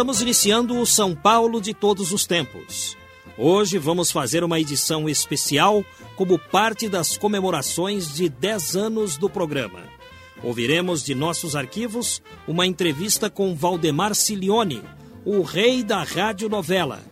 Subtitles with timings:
[0.00, 2.96] Estamos iniciando o São Paulo de todos os tempos.
[3.36, 5.84] Hoje vamos fazer uma edição especial
[6.16, 9.82] como parte das comemorações de 10 anos do programa.
[10.42, 14.82] Ouviremos de nossos arquivos uma entrevista com Valdemar Cilione,
[15.22, 17.02] o rei da radionovela.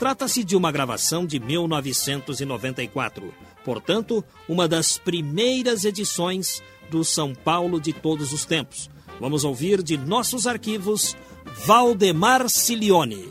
[0.00, 3.32] Trata-se de uma gravação de 1994,
[3.64, 8.90] portanto, uma das primeiras edições do São Paulo de todos os tempos.
[9.20, 11.16] Vamos ouvir de nossos arquivos
[11.66, 13.28] Valdemar Cilione.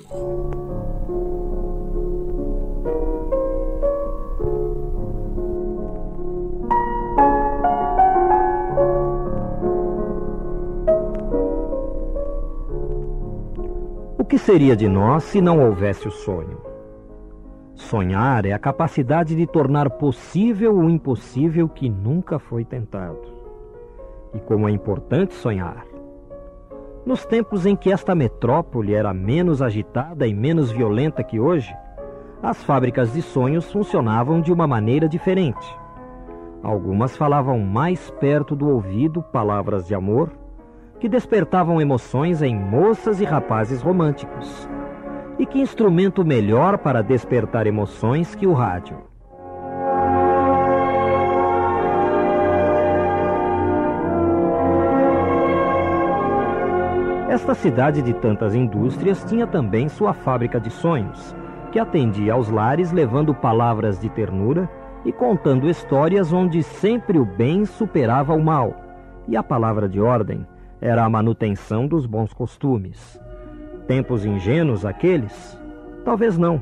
[14.17, 16.62] O que seria de nós se não houvesse o sonho?
[17.75, 23.20] Sonhar é a capacidade de tornar possível o impossível que nunca foi tentado.
[24.34, 25.90] E como é importante sonhar.
[27.05, 31.73] Nos tempos em que esta metrópole era menos agitada e menos violenta que hoje,
[32.43, 35.67] as fábricas de sonhos funcionavam de uma maneira diferente.
[36.61, 40.31] Algumas falavam mais perto do ouvido palavras de amor
[40.99, 44.70] que despertavam emoções em moças e rapazes românticos.
[45.39, 49.10] E que instrumento melhor para despertar emoções que o rádio?
[57.32, 61.34] Esta cidade de tantas indústrias tinha também sua fábrica de sonhos,
[61.71, 64.69] que atendia aos lares levando palavras de ternura
[65.06, 68.75] e contando histórias onde sempre o bem superava o mal,
[69.29, 70.46] e a palavra de ordem
[70.81, 73.18] era a manutenção dos bons costumes.
[73.88, 75.57] Tempos ingênuos aqueles?
[76.03, 76.62] Talvez não,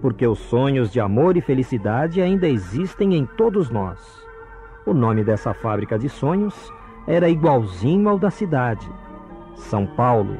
[0.00, 3.98] porque os sonhos de amor e felicidade ainda existem em todos nós.
[4.86, 6.72] O nome dessa fábrica de sonhos
[7.04, 8.88] era igualzinho ao da cidade
[9.56, 10.36] são Paulo,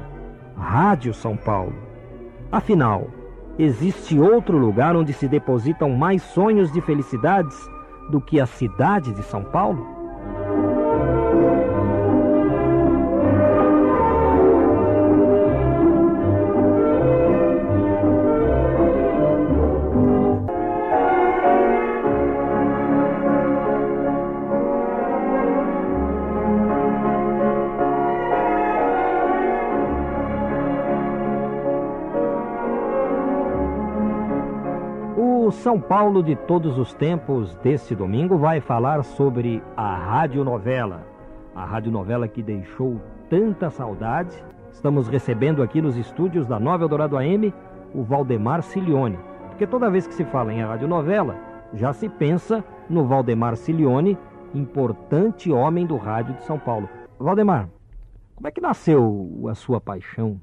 [0.57, 1.75] Rádio São Paulo.
[2.51, 3.09] Afinal,
[3.59, 7.57] existe outro lugar onde se depositam mais sonhos de felicidades
[8.11, 9.94] do que a cidade de São Paulo?
[35.65, 41.07] São Paulo de todos os tempos deste domingo vai falar sobre a radionovela.
[41.55, 44.45] A radionovela que deixou tanta saudade.
[44.71, 47.51] Estamos recebendo aqui nos estúdios da Nova Eldorado AM
[47.95, 49.19] o Valdemar Cilione.
[49.49, 51.35] Porque toda vez que se fala em radionovela,
[51.73, 54.19] já se pensa no Valdemar Cilione,
[54.53, 56.91] importante homem do rádio de São Paulo.
[57.19, 57.71] Valdemar,
[58.37, 60.39] como é que nasceu a sua paixão?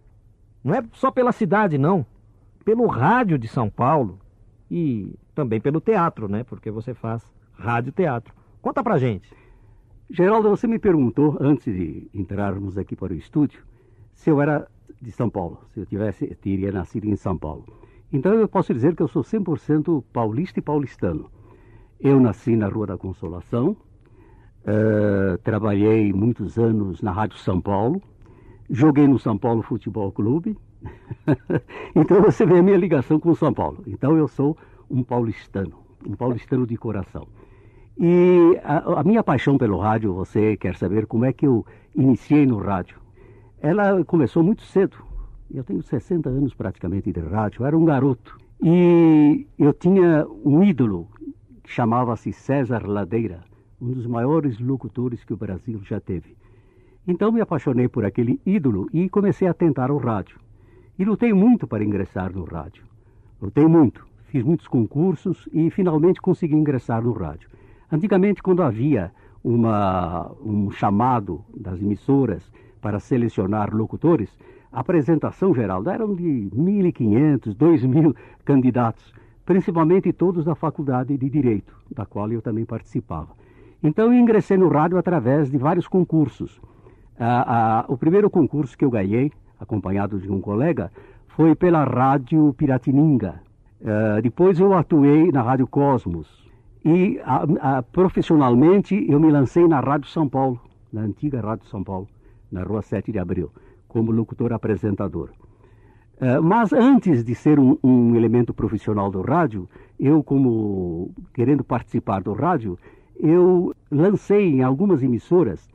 [0.63, 2.03] Não é só pela cidade, não.
[2.65, 4.17] Pelo rádio de São Paulo
[4.71, 6.45] e também pelo teatro, né?
[6.45, 7.21] Porque você faz
[7.51, 8.33] rádio-teatro.
[8.61, 9.29] Conta pra gente.
[10.09, 13.61] Geraldo, você me perguntou, antes de entrarmos aqui para o estúdio,
[14.13, 14.65] se eu era
[15.01, 17.65] de São Paulo, se eu tivesse, teria nascido em São Paulo.
[18.13, 21.29] Então eu posso dizer que eu sou 100% paulista e paulistano.
[21.99, 23.75] Eu nasci na Rua da Consolação,
[24.63, 28.01] uh, trabalhei muitos anos na Rádio São Paulo,
[28.69, 30.57] joguei no São Paulo Futebol Clube,
[31.95, 33.83] então você vê a minha ligação com São Paulo.
[33.87, 34.57] Então eu sou
[34.89, 35.73] um paulistano,
[36.05, 37.27] um paulistano de coração.
[37.97, 41.65] E a, a, minha paixão pelo rádio, você quer saber como é que eu
[41.95, 42.97] iniciei no rádio?
[43.61, 44.97] Ela começou muito cedo.
[45.53, 48.37] Eu tenho 60 anos praticamente de rádio, eu era um garoto.
[48.63, 51.07] E eu tinha um ídolo
[51.63, 53.43] que chamava-se César Ladeira,
[53.79, 56.35] um dos maiores locutores que o Brasil já teve.
[57.07, 60.39] Então me apaixonei por aquele ídolo e comecei a tentar o rádio.
[61.01, 62.83] E lutei muito para ingressar no rádio.
[63.41, 64.05] Lutei muito.
[64.25, 67.49] Fiz muitos concursos e finalmente consegui ingressar no rádio.
[67.91, 69.11] Antigamente, quando havia
[69.43, 74.29] uma, um chamado das emissoras para selecionar locutores,
[74.71, 78.15] a apresentação geral eram de 1.500, 2.000
[78.45, 79.11] candidatos,
[79.43, 83.29] principalmente todos da Faculdade de Direito, da qual eu também participava.
[83.81, 86.61] Então, eu ingressei no rádio através de vários concursos.
[87.19, 89.31] Ah, ah, o primeiro concurso que eu ganhei
[89.61, 90.91] acompanhado de um colega,
[91.29, 93.41] foi pela Rádio Piratininga.
[93.79, 96.41] Uh, depois eu atuei na Rádio Cosmos.
[96.83, 97.21] E
[97.91, 100.59] profissionalmente eu me lancei na Rádio São Paulo,
[100.91, 102.07] na antiga Rádio São Paulo,
[102.51, 103.51] na Rua 7 de Abril,
[103.87, 105.29] como locutor apresentador.
[106.19, 109.69] Uh, mas antes de ser um, um, elemento profissional do rádio,
[109.99, 112.77] eu, como querendo participar do rádio,
[113.19, 115.67] eu lancei em algumas emissoras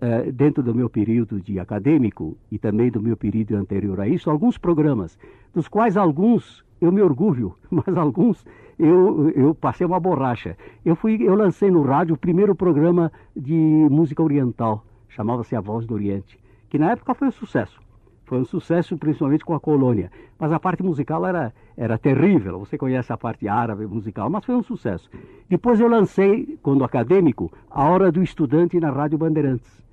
[0.00, 4.30] eh, dentro do meu período de acadêmico e também do meu período anterior a isso,
[4.30, 5.18] alguns programas,
[5.54, 8.44] dos quais alguns eu me orgulho, mas alguns
[8.78, 10.56] eu, eu passei uma borracha.
[10.84, 13.54] Eu, fui, eu lancei no rádio o primeiro programa de
[13.90, 16.38] música oriental, chamava-se A Voz do Oriente,
[16.68, 17.80] que na época foi um sucesso.
[18.26, 20.10] Foi um sucesso principalmente com a colônia.
[20.38, 22.58] Mas a parte musical era, era terrível.
[22.58, 25.08] Você conhece a parte árabe musical, mas foi um sucesso.
[25.48, 29.85] Depois eu lancei, quando acadêmico, A Hora do Estudante na Rádio Bandeirantes,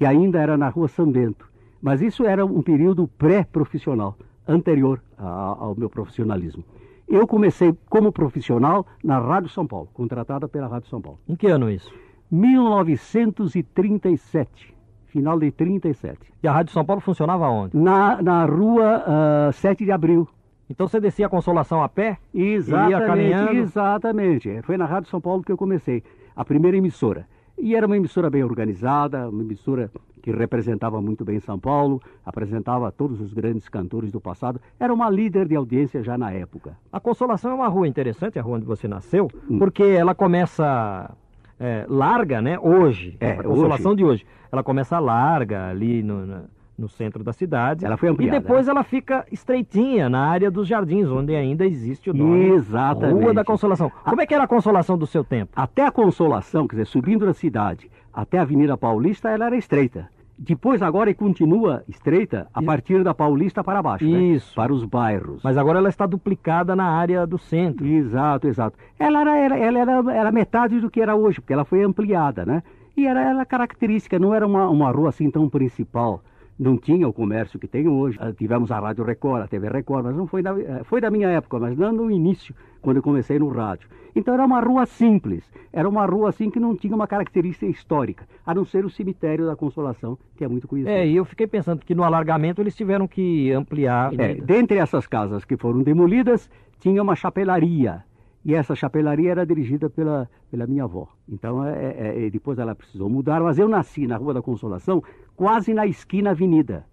[0.00, 1.46] que ainda era na Rua São Bento.
[1.82, 4.16] Mas isso era um período pré-profissional,
[4.48, 6.64] anterior ao meu profissionalismo.
[7.06, 11.18] Eu comecei como profissional na Rádio São Paulo, contratada pela Rádio São Paulo.
[11.28, 11.92] Em que ano isso?
[12.30, 14.74] 1937
[15.08, 16.32] final de 37.
[16.42, 17.76] E a Rádio São Paulo funcionava onde?
[17.76, 19.04] Na, na rua
[19.50, 20.26] uh, 7 de abril.
[20.70, 22.16] Então você descia a Consolação a pé?
[22.32, 23.52] Exatamente, ia caminhando?
[23.52, 24.62] exatamente.
[24.62, 26.02] Foi na Rádio São Paulo que eu comecei,
[26.34, 27.26] a primeira emissora.
[27.60, 29.90] E era uma emissora bem organizada, uma emissora
[30.22, 35.08] que representava muito bem São Paulo, apresentava todos os grandes cantores do passado, era uma
[35.08, 36.76] líder de audiência já na época.
[36.92, 39.58] A Consolação é uma rua interessante, a rua onde você nasceu, hum.
[39.58, 41.14] porque ela começa
[41.58, 42.58] é, larga, né?
[42.58, 43.16] Hoje.
[43.20, 43.98] É, a consolação hoje.
[43.98, 44.26] de hoje.
[44.50, 46.44] Ela começa larga ali no, no,
[46.80, 47.84] no, centro da cidade.
[47.84, 48.36] Ela foi ampliada.
[48.36, 48.72] E depois né?
[48.72, 52.50] ela fica estreitinha na área dos jardins, onde ainda existe o nome.
[52.50, 53.22] Exatamente.
[53.22, 53.90] Rua da Consolação.
[54.04, 55.52] Como é que era a Consolação do seu tempo?
[55.54, 60.08] Até a Consolação, quer dizer, subindo da cidade até a Avenida Paulista, ela era estreita.
[60.42, 64.22] Depois agora continua estreita a partir da Paulista para baixo, né?
[64.22, 64.48] Isso.
[64.48, 64.56] Né?
[64.56, 65.42] Para os bairros.
[65.44, 67.86] Mas agora ela está duplicada na área do centro.
[67.86, 68.78] Exato, exato.
[68.98, 72.46] Ela era, ela, ela era, era metade do que era hoje, porque ela foi ampliada,
[72.46, 72.62] né?
[72.96, 76.22] E era, era característica, não era uma, uma rua assim tão principal
[76.60, 78.18] não tinha o comércio que tem hoje.
[78.20, 81.10] Ah, tivemos a Rádio Record, a TV Record, mas não foi da, eh, foi da
[81.10, 83.88] minha época, mas não no início, quando eu comecei no rádio.
[84.14, 88.26] Então era uma rua simples, era uma rua assim que não tinha uma característica histórica,
[88.44, 90.92] a não ser o cemitério da Consolação, que é muito conhecido.
[90.92, 94.12] É, e eu fiquei pensando que no alargamento eles tiveram que ampliar.
[94.20, 98.04] É, dentre essas casas que foram demolidas, tinha uma chapelaria,
[98.44, 101.08] e essa chapelaria era dirigida pela, pela minha avó.
[101.28, 105.02] Então, é, é, é, depois ela precisou mudar, mas eu nasci na Rua da Consolação,
[105.36, 106.84] quase na esquina avenida.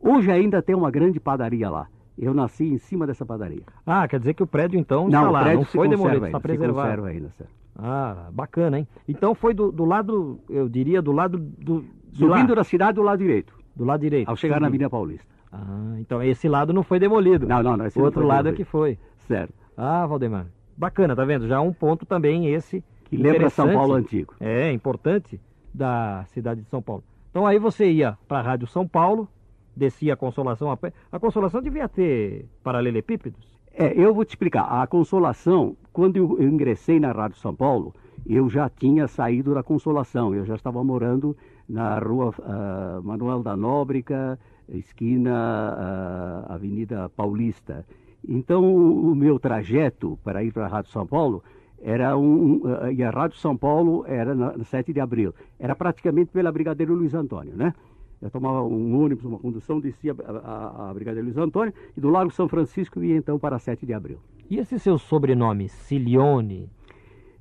[0.00, 1.88] Hoje ainda tem uma grande padaria lá.
[2.16, 3.62] Eu nasci em cima dessa padaria.
[3.86, 6.78] Ah, quer dizer que o prédio então está não, lá, não foi demolido, está preservado.
[6.78, 7.52] Se conserva ainda, certo.
[7.76, 8.88] Ah, bacana, hein?
[9.06, 11.84] Então foi do, do lado, eu diria, do lado do...
[12.12, 13.54] Subindo da cidade do lado direito.
[13.76, 14.28] Do lado direito.
[14.28, 14.62] Ao chegar subindo.
[14.62, 15.28] na Avenida Paulista.
[15.52, 17.46] Ah, então esse lado não foi demolido.
[17.46, 17.86] Não, não, não.
[17.86, 18.98] Esse o outro lado é que foi.
[19.28, 19.54] Certo.
[19.76, 20.46] Ah, Valdemar.
[20.78, 21.48] Bacana, tá vendo?
[21.48, 22.84] Já um ponto também esse.
[23.06, 24.34] Que lembra São Paulo antigo.
[24.38, 25.40] É, importante
[25.74, 27.02] da cidade de São Paulo.
[27.30, 29.28] Então aí você ia para a Rádio São Paulo,
[29.76, 30.92] descia a Consolação a pé.
[31.10, 33.58] A Consolação devia ter paralelepípedos?
[33.74, 34.64] É, eu vou te explicar.
[34.64, 37.92] A Consolação, quando eu ingressei na Rádio São Paulo,
[38.24, 40.32] eu já tinha saído da Consolação.
[40.32, 41.36] Eu já estava morando
[41.68, 44.38] na rua uh, Manuel da Nóbrega,
[44.68, 47.84] esquina uh, Avenida Paulista.
[48.26, 51.42] Então, o meu trajeto para ir para a Rádio São Paulo
[51.80, 55.34] era um, uh, e a Rádio São Paulo era na, na 7 de abril.
[55.58, 57.72] Era praticamente pela Brigadeiro Luiz Antônio, né?
[58.20, 62.10] Eu tomava um ônibus, uma condução, descia a, a, a Brigadeiro Luiz Antônio e do
[62.10, 64.18] Largo São Francisco ia então para 7 de abril.
[64.50, 66.68] E esse seu sobrenome, Cilione?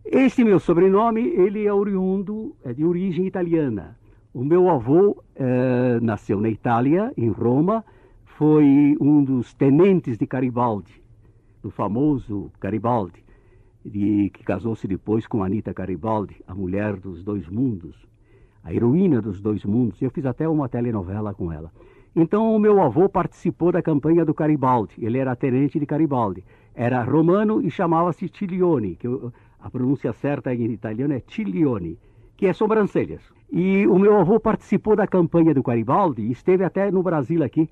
[0.05, 3.97] Esse meu sobrenome, ele é oriundo, é de origem italiana.
[4.33, 7.83] O meu avô eh, nasceu na Itália, em Roma,
[8.37, 11.01] foi um dos tenentes de Garibaldi,
[11.59, 13.23] do famoso Garibaldi,
[13.83, 17.95] de, que casou-se depois com Anita Garibaldi, a mulher dos dois mundos,
[18.63, 19.99] a heroína dos dois mundos.
[20.03, 21.71] Eu fiz até uma telenovela com ela.
[22.15, 24.93] Então, o meu avô participou da campanha do Garibaldi.
[24.99, 26.43] Ele era tenente de Garibaldi.
[26.75, 29.07] Era romano e chamava-se Cilione, que
[29.59, 31.97] a pronúncia certa em italiano é Cilione,
[32.35, 33.23] que é sobrancelhas.
[33.51, 37.67] E o meu avô participou da campanha do Garibaldi e esteve até no Brasil aqui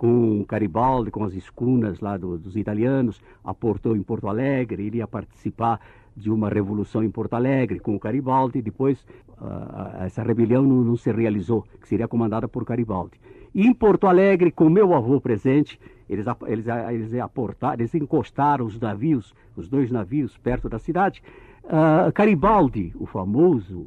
[0.00, 5.06] com Garibaldi, com as escunas lá do, dos italianos, aportou em Porto Alegre, ele ia
[5.06, 5.78] participar
[6.16, 9.06] de uma revolução em Porto Alegre com o Garibaldi, depois
[9.38, 13.20] uh, essa rebelião não, não, se realizou, que seria comandada por Garibaldi.
[13.54, 15.78] E em Porto Alegre, com meu avô presente,
[16.08, 21.22] eles, eles, eles, aportaram, eles encostaram os navios, os dois navios, perto da cidade.
[21.64, 23.86] Uh, Garibaldi, o famoso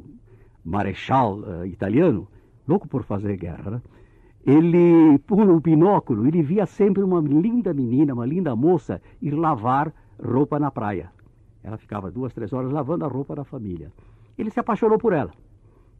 [0.64, 2.28] marechal uh, italiano,
[2.68, 3.82] louco por fazer guerra, né?
[4.46, 9.92] Ele, por o binóculo, ele via sempre uma linda menina, uma linda moça, ir lavar
[10.22, 11.10] roupa na praia.
[11.62, 13.90] Ela ficava duas, três horas lavando a roupa da família.
[14.36, 15.30] Ele se apaixonou por ela.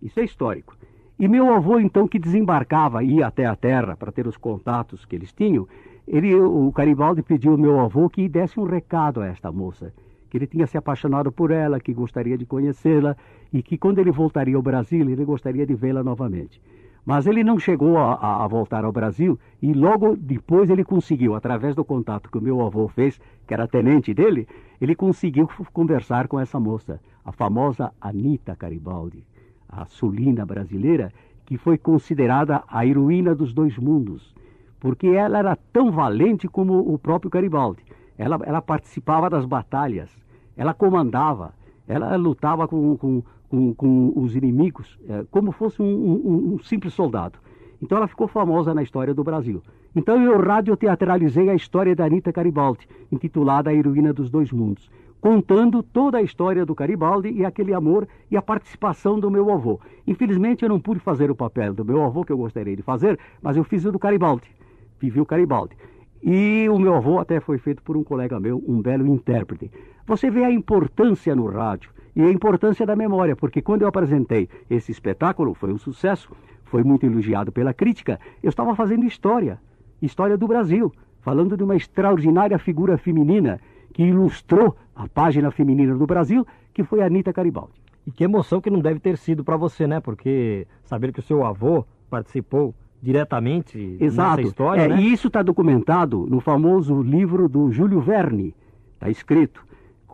[0.03, 0.77] Isso é histórico.
[1.19, 5.17] E meu avô, então, que desembarcava, ia até a terra para ter os contatos que
[5.17, 5.67] eles tinham,
[6.07, 9.95] ele, o Garibaldi pediu ao meu avô que desse um recado a esta moça,
[10.29, 13.17] que ele tinha se apaixonado por ela, que gostaria de conhecê-la
[13.53, 16.61] e que quando ele voltaria ao Brasil, ele gostaria de vê-la novamente.
[17.05, 21.75] Mas ele não chegou a, a, voltar ao Brasil e logo depois ele conseguiu, através
[21.75, 24.49] do contato que o meu avô fez, que era tenente dele,
[24.81, 29.23] ele conseguiu conversar com essa moça, a famosa Anita Garibaldi,
[29.69, 31.13] a sulina brasileira,
[31.45, 34.35] que foi considerada a heroína dos dois mundos,
[34.81, 37.83] porque ela era tão valente como o próprio Garibaldi.
[38.17, 40.11] Ela, ela participava das batalhas,
[40.57, 41.53] ela comandava,
[41.87, 43.23] ela lutava com, com,
[43.55, 47.39] com, com os inimigos é, como fosse um, um, um, simples soldado.
[47.81, 49.63] Então ela ficou famosa na história do Brasil.
[49.95, 55.83] Então eu radioteatralizei a história da Anitta Garibaldi, intitulada A Heroína dos Dois Mundos, contando
[55.83, 59.79] toda a história do Garibaldi e aquele amor e a participação do meu avô.
[60.07, 63.19] Infelizmente eu não pude fazer o papel do meu avô, que eu gostaria de fazer,
[63.41, 64.51] mas eu fiz o do Garibaldi.
[64.99, 65.77] Vivi o Garibaldi.
[66.23, 69.71] E o meu avô até foi feito por um colega meu, um belo intérprete.
[70.07, 74.49] Você vê a importância no rádio e a importância da memória, porque quando eu apresentei
[74.71, 76.31] esse espetáculo, foi um sucesso,
[76.65, 79.59] foi muito elogiado pela crítica, eu estava fazendo história,
[80.01, 83.61] história do Brasil, falando de uma extraordinária figura feminina
[83.93, 87.73] que ilustrou a página feminina do Brasil, que foi a Anitta Garibaldi.
[88.07, 89.99] E que emoção que não deve ter sido para você, né?
[90.01, 94.37] Porque saber que o seu avô participou diretamente Exato.
[94.37, 94.83] nessa história.
[94.83, 95.01] É, né?
[95.01, 98.55] E isso está documentado no famoso livro do Júlio Verne.
[98.95, 99.65] Está escrito,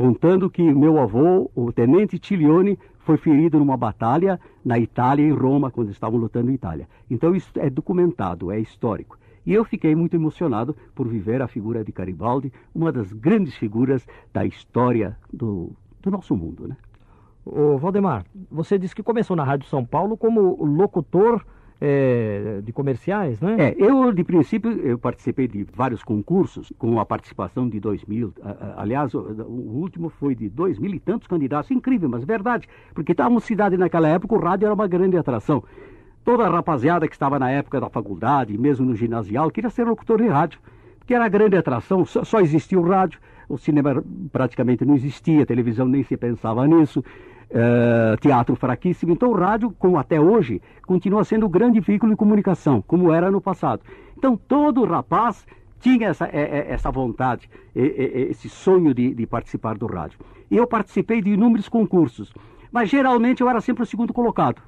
[0.01, 5.71] contando que meu avô, o tenente Tilione, foi ferido numa batalha na Itália, em Roma,
[5.71, 6.89] quando estavam lutando em Itália.
[7.11, 9.19] Então isso é documentado, é histórico.
[9.45, 14.07] E eu fiquei muito emocionado por viver a figura de Garibaldi, uma das grandes figuras
[14.33, 16.67] da história do, do nosso mundo.
[16.67, 16.79] Né?
[17.45, 21.45] Ô, Valdemar, você disse que começou na Rádio São Paulo como locutor
[21.81, 23.57] é, de comerciais, né?
[23.59, 28.35] É, eu de princípio eu participei de vários concursos com a participação de dois mil.
[28.77, 33.13] Aliás, o, o último foi de dois mil e tantos candidatos, incrível, mas verdade, porque
[33.13, 35.65] estava uma cidade naquela época, o rádio era uma grande atração.
[36.23, 40.21] Toda a rapaziada que estava na época da faculdade, mesmo no ginasial, queria ser locutor
[40.21, 40.61] de rádio,
[40.99, 43.19] porque era a grande atração, só, só existia o rádio,
[43.49, 47.03] o cinema praticamente não existia, a televisão nem se pensava nisso.
[47.51, 49.13] Uh, teatro fraquíssimo.
[49.13, 53.29] Então o rádio, como até hoje, continua sendo o grande veículo de comunicação, como era
[53.29, 53.83] no passado.
[54.17, 55.45] Então todo rapaz
[55.81, 60.21] tinha essa, é, é, essa vontade, esse sonho de, de participar do rádio.
[60.49, 62.33] E eu participei de inúmeros concursos,
[62.71, 64.63] mas geralmente eu era sempre o segundo colocado.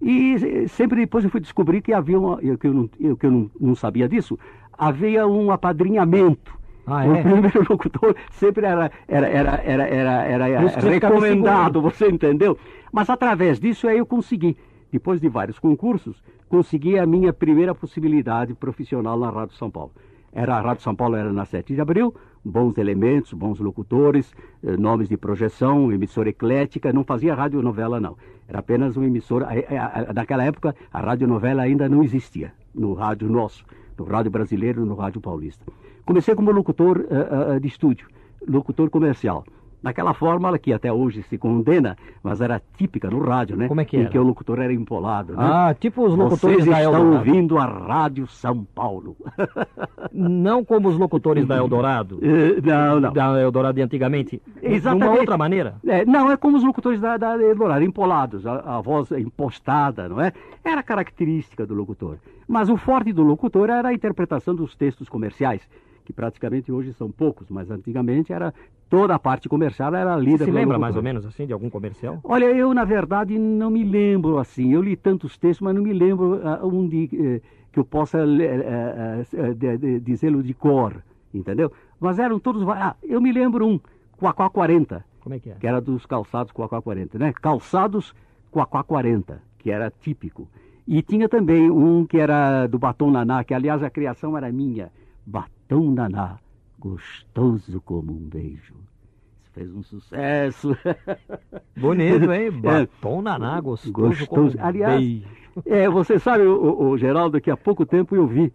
[0.00, 3.50] E sempre depois eu fui descobrir que havia, uma, que eu, não, que eu não,
[3.60, 4.38] não sabia disso,
[4.72, 6.57] havia um apadrinhamento
[6.88, 7.22] ah, o é?
[7.22, 12.56] primeiro locutor sempre era, era, era, era, era, era recomendado, você entendeu?
[12.90, 14.56] Mas através disso aí eu consegui,
[14.90, 19.92] depois de vários concursos, consegui a minha primeira possibilidade profissional na Rádio São Paulo.
[20.32, 22.14] Era a Rádio São Paulo era na 7 de abril,
[22.44, 28.16] bons elementos, bons locutores, eh, nomes de projeção, emissora eclética, não fazia radionovela não.
[28.46, 29.46] Era apenas uma emissora,
[30.14, 33.64] naquela época a radionovela ainda não existia no rádio nosso,
[33.98, 35.64] no rádio brasileiro, no rádio paulista.
[36.04, 38.06] Comecei como locutor uh, uh, de estúdio,
[38.46, 39.44] locutor comercial.
[39.82, 43.68] Daquela forma que até hoje se condena, mas era típica no rádio, né?
[43.68, 44.06] Como é que era?
[44.06, 45.34] Em que o locutor era empolado.
[45.34, 45.38] Né?
[45.40, 47.28] Ah, tipo os locutores Vocês da estão Eldorado.
[47.28, 49.16] ouvindo a Rádio São Paulo.
[50.12, 52.18] Não como os locutores da Eldorado.
[52.28, 53.12] Eh, não, não.
[53.12, 54.42] Da Eldorado de antigamente.
[54.60, 55.08] De Exatamente.
[55.08, 55.76] uma outra maneira.
[55.86, 60.20] É, não, é como os locutores da, da Eldorado, empolados, a, a voz impostada, não
[60.20, 60.32] é?
[60.62, 62.18] Era característica do locutor.
[62.46, 65.68] Mas o forte do locutor era a interpretação dos textos comerciais
[66.08, 68.54] que praticamente hoje são poucos, mas antigamente era
[68.88, 71.68] toda a parte comercial era lida Você se lembra mais ou menos assim de algum
[71.68, 72.18] comercial?
[72.24, 74.72] Olha, eu na verdade não me lembro assim.
[74.72, 78.24] Eu li tantos textos, mas não me lembro uh, um de, uh, que eu possa
[78.24, 81.70] uh, dizê-lo de cor, entendeu?
[82.00, 82.66] Mas eram todos.
[82.66, 83.78] Ah, eu me lembro um,
[84.16, 85.04] Quaquá 40.
[85.20, 85.56] Como é que é?
[85.56, 87.34] Que era dos calçados Quaquá 40, né?
[87.34, 88.14] Calçados
[88.50, 90.48] Quaquá 40, que era típico.
[90.86, 94.90] E tinha também um que era do Batom Naná, que aliás a criação era minha.
[95.26, 96.38] Batom Naná,
[96.78, 98.74] gostoso como um beijo.
[99.42, 100.76] Isso fez um sucesso.
[101.76, 102.46] Bonito, hein?
[102.46, 102.50] É.
[102.50, 104.28] Batom naná, gostoso, Gostoso.
[104.28, 105.26] como um Aliás, beijo.
[105.66, 108.52] É, você sabe, o, o Geraldo, que há pouco tempo eu vi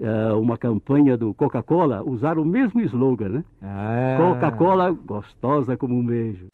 [0.00, 3.44] eh, uma campanha do Coca-Cola usar o mesmo slogan, né?
[3.62, 4.16] Ah.
[4.18, 6.46] Coca-Cola gostosa como um beijo.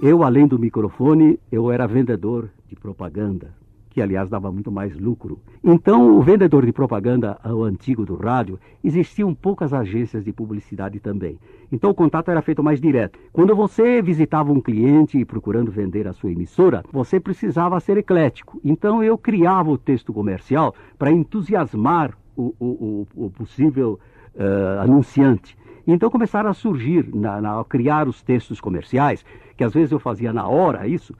[0.00, 3.52] Eu, além do microfone, eu era vendedor de propaganda,
[3.90, 5.38] que aliás dava muito mais lucro.
[5.62, 11.38] Então, o vendedor de propaganda, o antigo do rádio, existiam poucas agências de publicidade também.
[11.72, 13.18] Então, o contato era feito mais direto.
[13.32, 18.60] Quando você visitava um cliente procurando vender a sua emissora, você precisava ser eclético.
[18.64, 23.98] Então, eu criava o texto comercial para entusiasmar o, o, o, possível
[24.34, 25.58] uh, anunciante.
[25.86, 29.24] Então começaram a surgir, a criar os textos comerciais,
[29.56, 31.14] que às vezes eu fazia na hora isso,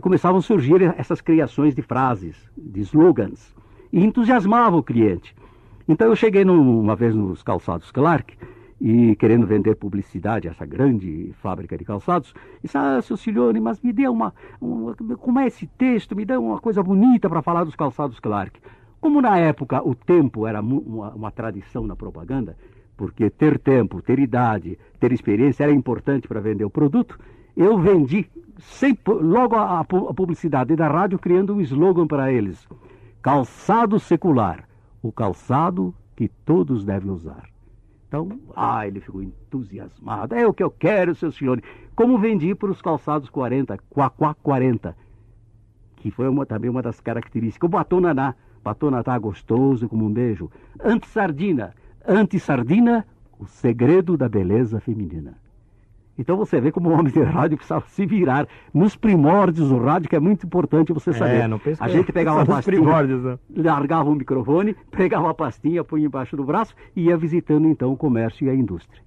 [0.00, 3.54] começavam a surgir essas criações de frases, de slogans,
[3.92, 5.34] e entusiasmava o cliente.
[5.86, 8.36] Então eu cheguei uma vez nos calçados Clark,
[8.84, 13.92] e querendo vender publicidade essa grande fábrica de calçados, disse, ah, seu Cilione, mas me
[13.92, 17.76] dê uma, uma, como é esse texto, me dê uma coisa bonita para falar dos
[17.76, 18.60] calçados Clark.
[19.00, 22.56] Como na época o tempo era uma, uma tradição na propaganda,
[22.96, 27.16] porque ter tempo, ter idade, ter experiência era importante para vender o produto,
[27.56, 28.28] eu vendi
[28.58, 32.66] sem, logo a, a publicidade da rádio criando um slogan para eles:
[33.20, 34.68] calçado secular,
[35.02, 37.48] o calçado que todos devem usar.
[38.08, 40.34] Então, ah, ele ficou entusiasmado.
[40.34, 41.62] É o que eu quero, seu senhor.
[41.96, 44.94] Como vendi para os calçados 40, Quaquá 40,
[45.96, 47.66] que foi uma, também uma das características.
[47.66, 50.50] O batom naná, batom naná gostoso como um beijo.
[50.78, 51.74] Anti-sardina,
[52.06, 53.06] Anti-sardina,
[53.38, 55.41] o segredo da beleza feminina.
[56.18, 60.10] Então você vê como o homem de rádio precisava se virar nos primórdios do rádio,
[60.10, 61.40] que é muito importante você saber.
[61.40, 63.38] É, não a gente pegava uma pastinha, né?
[63.56, 67.96] largava o microfone, pegava a pastinha, punha embaixo do braço e ia visitando então o
[67.96, 69.02] comércio e a indústria.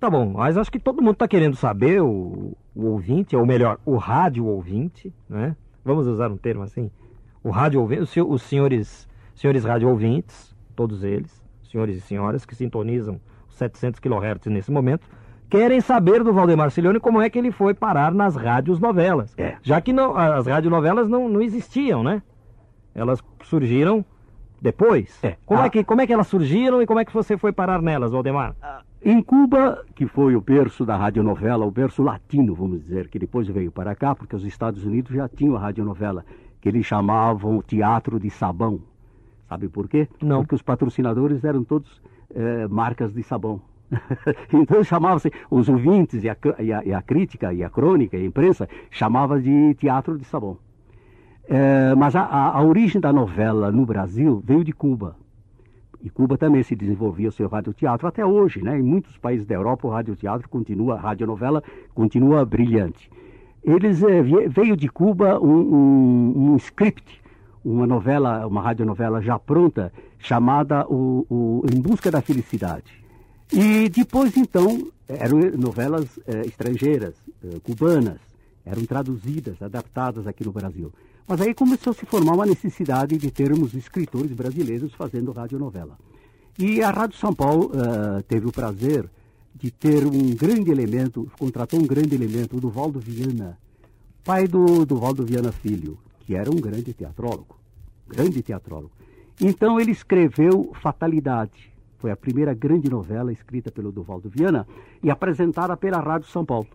[0.00, 3.78] Tá bom, mas acho que todo mundo está querendo saber, o, o, ouvinte, ou melhor,
[3.84, 5.56] o rádio ouvinte, né?
[5.84, 6.90] Vamos usar um termo assim?
[7.42, 12.54] O rádio ouvinte, os, os senhores, senhores rádio ouvintes, todos eles, senhores e senhoras que
[12.54, 15.08] sintonizam os 700 kHz nesse momento,
[15.48, 19.34] querem saber do Valdemar Cilione como é que ele foi parar nas rádios novelas.
[19.38, 19.56] É.
[19.62, 22.22] Já que não, as radionovelas não, não existiam, né?
[22.94, 24.04] Elas surgiram
[24.60, 25.18] depois.
[25.22, 25.36] É.
[25.46, 25.66] Como, é ah.
[25.66, 28.12] é que, como é que elas surgiram e como é que você foi parar nelas,
[28.12, 28.54] Valdemar?
[28.60, 33.18] Ah, em Cuba, que foi o berço da radionovela, o berço latino, vamos dizer, que
[33.18, 36.24] depois veio para cá, porque os Estados Unidos já tinham a radionovela,
[36.60, 38.80] que eles chamavam Teatro de Sabão.
[39.48, 40.08] Sabe por quê?
[40.20, 40.40] Não.
[40.40, 42.02] Porque os patrocinadores eram todos
[42.34, 43.62] eh, marcas de sabão.
[44.52, 48.22] então chamava-se, os ouvintes e a, e, a, e a, crítica e a crônica e
[48.22, 50.58] a imprensa chamava de teatro de sabão.
[51.48, 55.16] É, mas a, a, origem da novela no Brasil veio de Cuba.
[56.02, 58.78] E Cuba também se desenvolvia o seu radioteatro até hoje, né?
[58.78, 61.62] Em muitos países da Europa o radioteatro continua, a radionovela
[61.94, 63.10] continua brilhante.
[63.64, 67.20] Eles é, veio de Cuba um, um, um script,
[67.64, 73.07] uma novela, uma radionovela já pronta, chamada o, o Em Busca da Felicidade.
[73.52, 78.18] E depois, então, eram novelas eh, estrangeiras, eh, cubanas,
[78.64, 80.92] eram traduzidas, adaptadas aqui no Brasil.
[81.26, 85.98] Mas aí começou a se formar uma necessidade de termos escritores brasileiros fazendo radionovela.
[86.58, 89.08] E a Rádio São Paulo uh, teve o prazer
[89.54, 93.58] de ter um grande elemento, contratou um grande elemento, o Duvaldo Viana,
[94.24, 97.58] pai do Duvaldo Viana Filho, que era um grande teatrólogo,
[98.06, 98.90] grande teatrólogo.
[99.40, 104.66] Então ele escreveu Fatalidade, foi a primeira grande novela escrita pelo Duvaldo Viana
[105.02, 106.68] e apresentada pela Rádio São Paulo,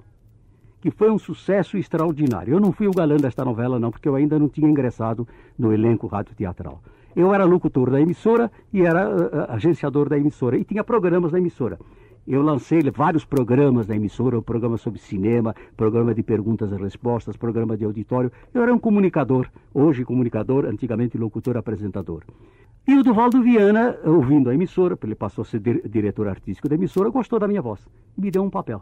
[0.81, 2.53] que foi um sucesso extraordinário.
[2.53, 5.71] Eu não fui o galã desta novela, não, porque eu ainda não tinha ingressado no
[5.71, 6.81] elenco rádio teatral.
[7.15, 11.37] Eu era locutor da emissora e era uh, agenciador da emissora e tinha programas da
[11.37, 11.79] emissora.
[12.25, 17.35] Eu lancei vários programas da emissora, um programa sobre cinema, programa de perguntas e respostas,
[17.35, 18.31] programa de auditório.
[18.53, 22.23] Eu era um comunicador, hoje comunicador, antigamente locutor apresentador.
[22.87, 27.09] E o Duvaldo Viana, ouvindo a emissora, ele passou a ser diretor artístico da emissora,
[27.09, 27.85] gostou da minha voz
[28.17, 28.81] e me deu um papel.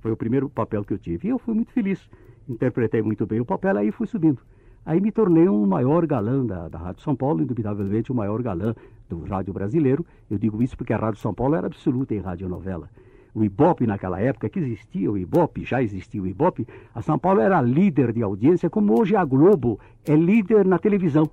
[0.00, 1.28] Foi o primeiro papel que eu tive.
[1.28, 2.06] E eu fui muito feliz.
[2.46, 4.42] Interpretei muito bem o papel, aí fui subindo.
[4.84, 8.74] Aí me tornei um maior galã da, da Rádio São Paulo, indubitavelmente o maior galã
[9.16, 10.04] do rádio brasileiro.
[10.30, 12.88] Eu digo isso porque a Rádio São Paulo era absoluta em radionovela.
[13.34, 17.40] O Ibope naquela época que existia, o Ibope, já existia o Ibope, a São Paulo
[17.40, 21.30] era líder de audiência, como hoje a Globo é líder na televisão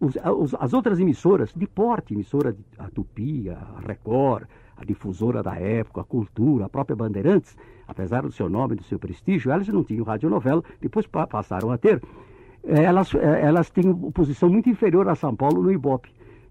[0.00, 4.44] os, os, as outras emissoras de porte, emissora de, a Tupi, a Record,
[4.76, 8.98] a difusora da época, a Cultura, a própria Bandeirantes, apesar do seu nome, do seu
[8.98, 12.02] prestígio, elas não tinham radionovela, depois pa passaram a ter.
[12.64, 16.10] É, elas, é, elas têm posição muito inferior a São Paulo no Ibope.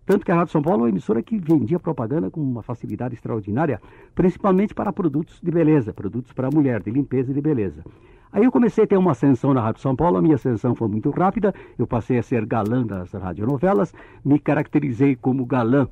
[0.09, 3.13] Tanto que a Rádio São Paulo é uma emissora que vendia propaganda com uma facilidade
[3.13, 3.79] extraordinária,
[4.15, 7.85] principalmente para produtos de beleza, produtos para a mulher, de limpeza e de beleza.
[8.33, 10.87] Aí eu comecei a ter uma ascensão na Rádio São Paulo, a minha ascensão foi
[10.87, 13.93] muito rápida, eu passei a ser galã das radionovelas,
[14.25, 15.87] me caracterizei como galã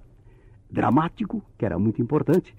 [0.68, 2.56] dramático, que era muito importante.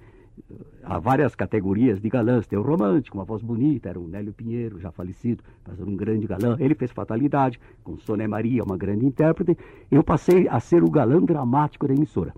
[0.83, 4.81] Há várias categorias de galãs, tem o romântico, uma voz bonita, era o Nélio Pinheiro,
[4.81, 6.57] já falecido, mas era um grande galã.
[6.59, 9.57] Ele fez Fatalidade, com Sônia Maria, uma grande intérprete.
[9.91, 12.33] Eu passei a ser o galã dramático da emissora.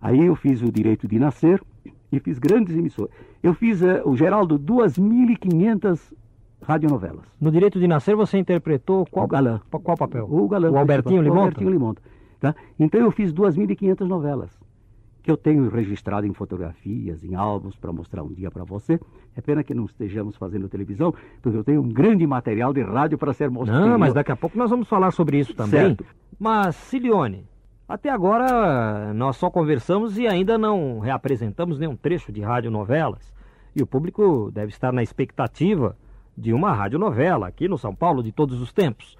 [0.00, 1.62] Aí eu fiz o Direito de Nascer
[2.10, 3.12] e fiz grandes emissoras.
[3.42, 6.14] Eu fiz uh, o Geraldo 2.500
[6.62, 7.24] radionovelas.
[7.40, 9.60] No Direito de Nascer você interpretou qual, o galã.
[9.70, 10.26] qual papel?
[10.30, 10.70] O galã.
[10.70, 11.38] O Albertinho Limonta?
[11.38, 12.02] O Albertinho Limonta.
[12.38, 12.54] Tá?
[12.78, 14.50] Então eu fiz 2.500 novelas.
[15.22, 18.98] Que eu tenho registrado em fotografias, em álbuns, para mostrar um dia para você.
[19.36, 23.18] É pena que não estejamos fazendo televisão, porque eu tenho um grande material de rádio
[23.18, 23.86] para ser mostrado.
[23.86, 25.80] Não, mas daqui a pouco nós vamos falar sobre isso também.
[25.80, 26.04] Certo.
[26.38, 27.46] Mas, Cilione,
[27.88, 33.32] até agora nós só conversamos e ainda não reapresentamos nenhum trecho de radionovelas.
[33.74, 35.96] E o público deve estar na expectativa
[36.36, 39.16] de uma radionovela aqui no São Paulo de todos os tempos.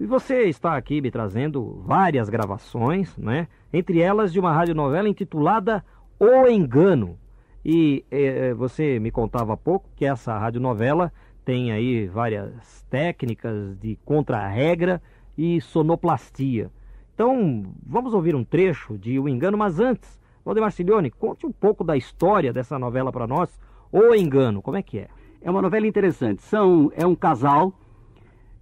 [0.00, 3.48] E você está aqui me trazendo várias gravações, né?
[3.72, 5.84] Entre elas de uma radionovela intitulada
[6.20, 7.18] O Engano.
[7.64, 11.12] E eh, você me contava há pouco que essa radionovela
[11.44, 15.02] tem aí várias técnicas de contra-regra
[15.36, 16.70] e sonoplastia.
[17.12, 21.82] Então, vamos ouvir um trecho de O Engano, mas antes, Valdemar Cilione, conte um pouco
[21.82, 23.58] da história dessa novela para nós.
[23.90, 25.08] O Engano, como é que é?
[25.40, 26.40] É uma novela interessante.
[26.42, 27.72] São, é um casal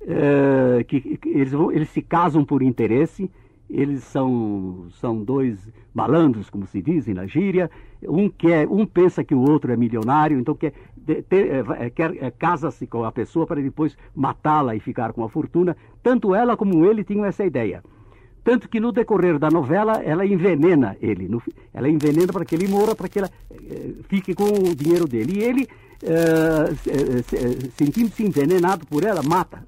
[0.09, 3.29] eh, que, que eles, eles se casam por interesse.
[3.69, 5.59] Eles são, são dois
[5.92, 7.69] malandros, como se dizem na gíria.
[8.05, 10.73] Um, quer, um pensa que o outro é milionário, então quer,
[11.09, 15.77] é, quer casa-se com a pessoa para depois matá-la e ficar com a fortuna.
[16.01, 17.83] Tanto ela como ele tinham essa ideia.
[18.45, 21.27] Tanto que no decorrer da novela ela envenena ele.
[21.27, 21.42] No,
[21.75, 23.31] ela envenena para que ele morra, para que ela
[24.09, 25.40] fique com o dinheiro dele.
[25.40, 25.69] E ele,
[27.73, 29.66] sentindo-se envenenado por ela, mata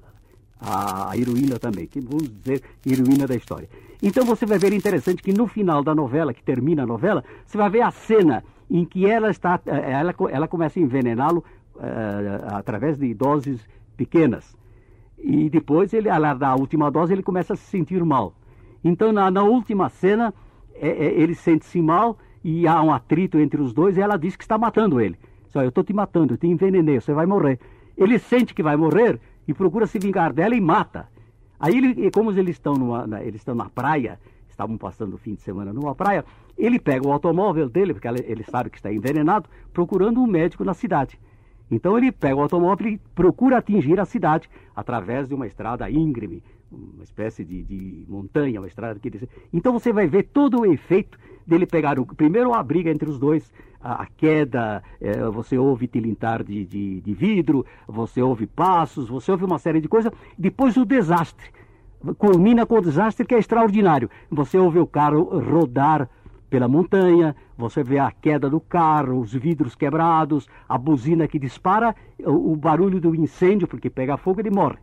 [0.59, 3.69] a heroína também, que vamos dizer heroína da história.
[4.01, 7.57] Então você vai ver interessante que no final da novela, que termina a novela, você
[7.57, 11.43] vai ver a cena em que ela está, ela, ela começa a envenená-lo
[11.75, 13.65] uh, através de doses
[13.97, 14.55] pequenas.
[15.17, 18.33] E depois, ele, ela dá a última dose, ele começa a se sentir mal.
[18.83, 20.33] Então, na, na última cena,
[20.75, 24.35] é, é, ele sente-se mal e há um atrito entre os dois e ela diz
[24.35, 25.17] que está matando ele.
[25.49, 27.59] Só eu estou te matando, eu te envenenei, você vai morrer.
[27.97, 31.09] Ele sente que vai morrer e procura se vingar dela e mata.
[31.59, 35.33] Aí, ele, como eles estão, numa, na, eles estão na praia, estavam passando o fim
[35.33, 36.23] de semana numa praia,
[36.55, 40.75] ele pega o automóvel dele, porque ele sabe que está envenenado, procurando um médico na
[40.75, 41.19] cidade.
[41.71, 46.43] Então ele pega o automóvel e procura atingir a cidade através de uma estrada íngreme,
[46.71, 49.11] uma espécie de, de montanha, uma estrada que
[49.51, 53.17] Então você vai ver todo o efeito dele pegar o primeiro a briga entre os
[53.17, 53.51] dois,
[53.81, 59.31] a, a queda, é, você ouve tilintar de, de, de, vidro, você ouve passos, você
[59.31, 61.49] ouve uma série de coisas, depois o desastre.
[62.17, 64.09] Culmina com o desastre que é extraordinário.
[64.31, 66.09] Você ouve o carro rodar
[66.49, 71.95] pela montanha, você vê a queda do carro, os vidros quebrados, a buzina que dispara,
[72.19, 74.77] o, o barulho do incêndio, porque pega fogo, ele morre.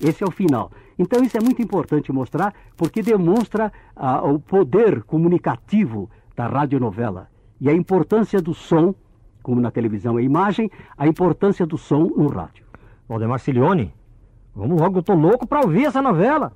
[0.00, 0.70] Esse é o final.
[0.98, 7.28] Então isso é muito importante mostrar, porque demonstra ah, o poder comunicativo da radionovela
[7.60, 8.94] e a importância do som,
[9.42, 12.64] como na televisão é imagem, a importância do som no rádio.
[13.08, 13.92] Valdemar Cilione,
[14.54, 16.52] vamos logo, eu tô louco para ouvir essa novela.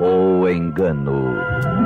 [0.00, 1.77] O Engano.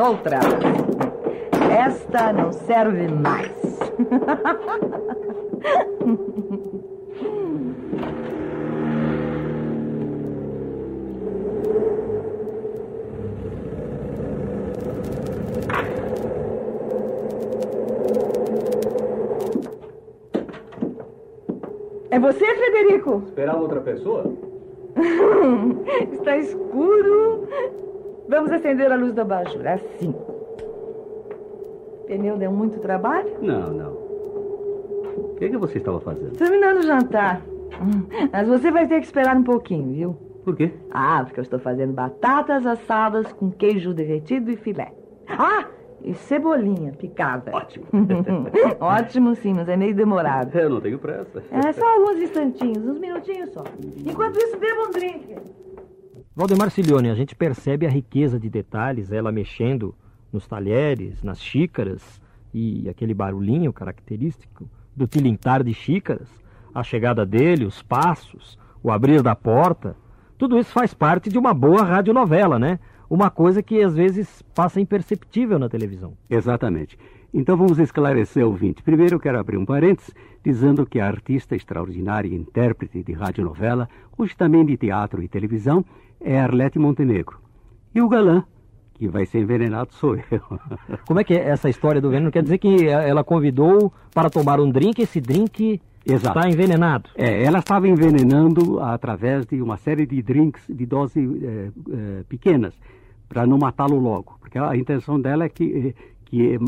[0.00, 1.00] Outras, outras.
[1.70, 3.50] Esta não serve mais.
[22.10, 23.22] É você, Frederico?
[23.26, 24.32] Esperava outra pessoa?
[26.12, 27.39] Está escuro.
[28.30, 29.66] Vamos acender a luz da abajur.
[29.66, 30.10] Assim.
[30.10, 33.28] O pneu deu muito trabalho?
[33.42, 33.90] Não, não.
[33.90, 36.36] O que, é que você estava fazendo?
[36.36, 37.42] Terminando o jantar.
[38.32, 40.16] Mas você vai ter que esperar um pouquinho, viu?
[40.44, 40.72] Por quê?
[40.92, 44.92] Ah, porque eu estou fazendo batatas assadas com queijo derretido e filé.
[45.28, 45.66] Ah!
[46.02, 47.50] E cebolinha picada.
[47.54, 47.86] Ótimo.
[48.80, 50.56] Ótimo, sim, mas é meio demorado.
[50.56, 51.42] Eu não tenho pressa.
[51.50, 53.64] É só alguns instantinhos, uns minutinhos só.
[54.06, 55.36] Enquanto isso, beba um drink.
[56.34, 59.94] Valdemar Cilione, a gente percebe a riqueza de detalhes, ela mexendo
[60.32, 62.20] nos talheres, nas xícaras
[62.54, 66.28] e aquele barulhinho característico do tilintar de xícaras,
[66.72, 69.96] a chegada dele, os passos, o abrir da porta.
[70.38, 72.78] Tudo isso faz parte de uma boa radionovela, né?
[73.10, 76.16] uma coisa que às vezes passa imperceptível na televisão.
[76.30, 76.96] Exatamente.
[77.34, 78.84] Então vamos esclarecer o ouvinte.
[78.84, 80.14] Primeiro eu quero abrir um parênteses
[80.44, 85.84] dizendo que a artista extraordinária e intérprete de radionovela, hoje também de teatro e televisão,
[86.20, 87.38] é Arlete Montenegro.
[87.94, 88.44] E o galã,
[88.94, 90.42] que vai ser envenenado, sou eu.
[91.06, 92.30] Como é que é essa história do veneno?
[92.30, 96.38] Quer dizer que ela convidou para tomar um drink, esse drink Exato.
[96.38, 97.10] está envenenado.
[97.14, 102.74] É, ela estava envenenando através de uma série de drinks de doses é, é, pequenas,
[103.28, 104.36] para não matá-lo logo.
[104.40, 105.94] Porque a intenção dela é que
[106.30, 106.58] que é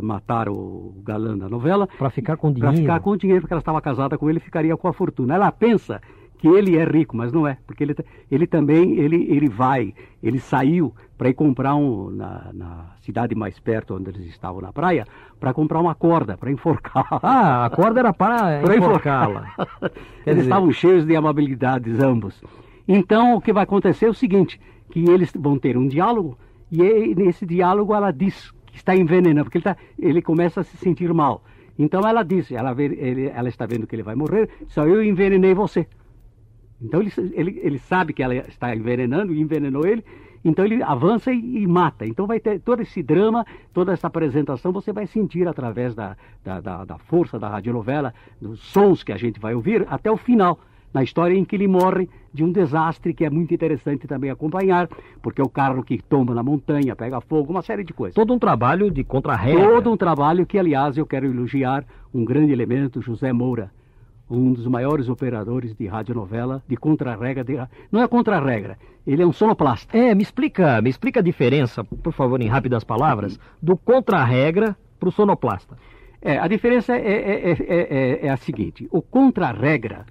[0.00, 1.88] matar o galã da novela.
[1.96, 2.74] Para ficar com dinheiro.
[2.74, 5.36] Para ficar com dinheiro, porque ela estava casada com ele e ficaria com a fortuna.
[5.36, 6.00] Ela pensa
[6.38, 7.94] que ele é rico, mas não é, porque ele,
[8.30, 13.58] ele também ele, ele vai, ele saiu para ir comprar um na, na, cidade mais
[13.58, 15.06] perto onde eles estavam na praia,
[15.40, 17.06] para comprar uma corda para enforcar.
[17.22, 19.54] Ah, a corda era para, enforcá-la.
[20.26, 20.42] eles dizer...
[20.42, 22.42] estavam cheios de amabilidades ambos.
[22.86, 26.38] Então o que vai acontecer é o seguinte, que eles vão ter um diálogo
[26.70, 31.12] e nesse diálogo ela diz está envenenando, porque ele, tá, ele começa a se sentir
[31.12, 31.42] mal.
[31.78, 35.02] Então ela diz, ela, vê, ele, ela está vendo que ele vai morrer, só eu
[35.02, 35.86] envenenei você.
[36.80, 40.04] Então ele, ele, ele sabe que ela está envenenando e envenenou ele,
[40.44, 42.06] então ele avança e, e, mata.
[42.06, 46.60] Então vai ter todo esse drama, toda essa apresentação, você vai sentir através da, da,
[46.60, 50.58] da, da força da radionovela, dos sons que a gente vai ouvir, até o final
[50.96, 54.88] na história em que ele morre de um desastre que é muito interessante também acompanhar,
[55.20, 58.14] porque é o carro que toma na montanha, pega fogo, uma série de coisas.
[58.14, 59.62] Todo um trabalho de contra-regra.
[59.62, 61.84] Todo um trabalho que, aliás, eu quero elogiar
[62.14, 63.70] um grande elemento, José Moura,
[64.28, 67.44] um dos maiores operadores de radionovela, de contra-regra.
[67.44, 67.56] De...
[67.90, 69.96] Não é contra-regra, ele é um sonoplasta.
[69.96, 75.08] É, me explica, me explica a diferença, por favor, em rápidas palavras, do contra-regra para
[75.08, 75.76] o sonoplasta.
[76.20, 80.06] É, a diferença é, é, é, é a seguinte: o contra-regra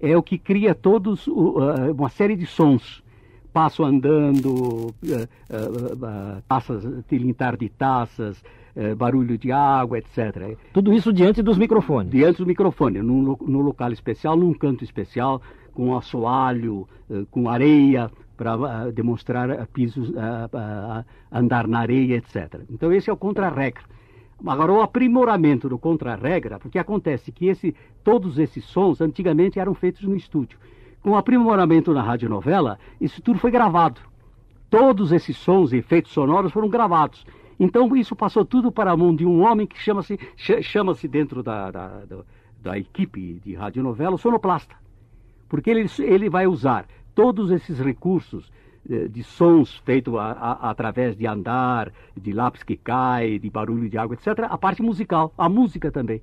[0.00, 3.02] é o que cria todos uh, uma série de sons.
[3.52, 8.44] Passo andando, uh, uh, taças, tilintar de taças,
[8.96, 10.56] barulho de água, etc.
[10.72, 12.10] Tudo isso diante dos microfones?
[12.10, 15.40] Diante do microfone, num, no local especial, num canto especial,
[15.72, 16.86] com assoalho,
[17.30, 20.12] com areia, para demonstrar pisos,
[21.32, 22.60] andar na areia, etc.
[22.70, 23.82] Então esse é o contra-regra.
[24.44, 30.02] Agora, o aprimoramento do contra-regra, porque acontece que esse, todos esses sons antigamente eram feitos
[30.02, 30.58] no estúdio.
[31.02, 34.00] Com o aprimoramento na radionovela, isso tudo foi gravado.
[34.68, 37.24] Todos esses sons e efeitos sonoros foram gravados.
[37.58, 40.18] Então, isso passou tudo para a mão de um homem que chama-se
[40.62, 42.18] chama dentro da, da, da,
[42.62, 44.74] da equipe de radionovela sonoplasta.
[45.48, 48.52] Porque ele, ele vai usar todos esses recursos
[48.88, 54.14] eh, de sons feitos através de andar, de lápis que cai, de barulho de água,
[54.14, 54.46] etc.
[54.50, 56.20] A parte musical, a música também.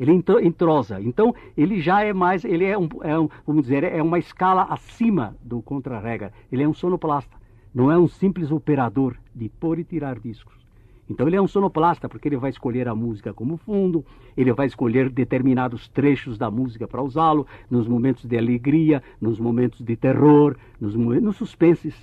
[0.00, 1.00] Ele entrosa.
[1.00, 4.64] Então, ele já é mais, ele é um, é um vamos dizer, é uma escala
[4.64, 6.32] acima do contra-regra.
[6.50, 7.36] Ele é um sonoplasta.
[7.72, 10.61] Não é um simples operador de pôr e tirar discos.
[11.08, 14.04] Então ele é um sonoplasta, porque ele vai escolher a música como fundo,
[14.36, 19.84] ele vai escolher determinados trechos da música para usá-lo, nos momentos de alegria, nos momentos
[19.84, 21.94] de terror, nos, nos suspenses.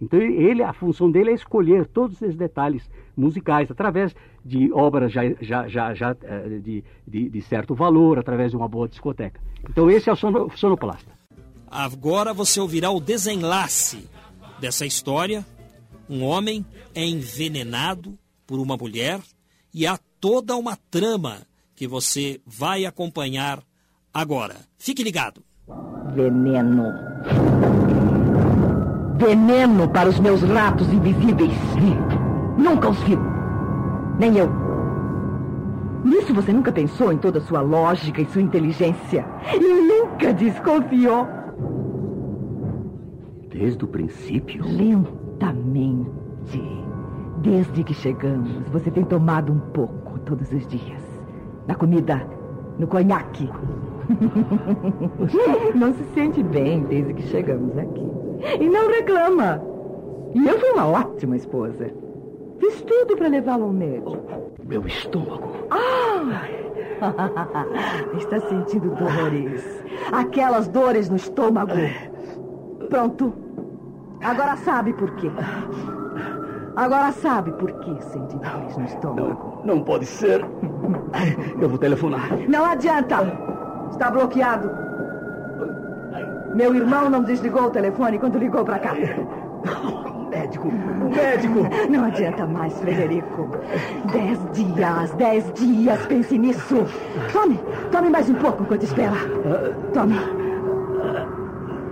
[0.00, 4.14] Então ele, a função dele é escolher todos esses detalhes musicais através
[4.44, 8.68] de obras já, já, já, já eh, de, de, de, certo valor, através de uma
[8.68, 9.40] boa discoteca.
[9.68, 10.16] Então esse é o
[10.56, 11.10] sonoplasta.
[11.70, 14.08] Agora você ouvirá o desenlace
[14.60, 15.44] dessa história.
[16.08, 16.64] Um homem
[16.94, 18.16] é envenenado
[18.46, 19.20] por uma mulher
[19.72, 21.38] e há toda uma trama
[21.74, 23.62] que você vai acompanhar
[24.12, 24.56] agora.
[24.78, 25.42] Fique ligado.
[26.14, 26.92] Veneno.
[29.18, 31.52] Veneno para os meus ratos invisíveis.
[32.56, 33.16] Nunca os vi.
[34.18, 34.48] Nem eu.
[36.04, 39.26] Nisso você nunca pensou em toda a sua lógica e sua inteligência.
[39.54, 41.26] E nunca desconfiou.
[43.50, 44.64] Desde o princípio?
[44.64, 46.06] Lentamente.
[47.46, 51.00] Desde que chegamos, você tem tomado um pouco todos os dias.
[51.68, 52.26] Na comida,
[52.76, 53.48] no conhaque.
[55.72, 58.04] Não se sente bem desde que chegamos aqui.
[58.60, 59.62] E não reclama.
[60.34, 61.88] E eu fui uma ótima esposa.
[62.58, 64.18] Fiz tudo para levá-lo ao médico.
[64.66, 65.48] Meu estômago.
[65.70, 66.42] Ah!
[68.18, 69.84] Está sentindo dores.
[70.10, 71.72] Aquelas dores no estômago.
[72.88, 73.32] Pronto.
[74.20, 75.30] Agora sabe por quê.
[76.76, 79.62] Agora sabe por que sente dores no estômago.
[79.64, 80.44] Não, não pode ser.
[81.60, 82.28] Eu vou telefonar.
[82.48, 83.16] Não adianta.
[83.90, 84.70] Está bloqueado.
[86.54, 88.94] Meu irmão não desligou o telefone quando ligou para cá.
[90.30, 91.90] Médico, médico.
[91.90, 93.48] Não adianta mais, Frederico.
[94.12, 96.84] Dez dias, dez dias, pense nisso.
[97.32, 97.58] Tome,
[97.90, 99.16] tome mais um pouco enquanto espera.
[99.94, 100.35] Tome.